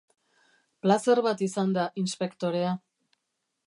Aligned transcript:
Plazer 0.85 1.23
bat 1.29 1.45
izan 1.49 1.77
da, 1.79 1.87
inspektorea. 2.05 2.77